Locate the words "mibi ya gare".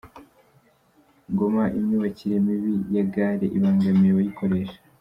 2.45-3.45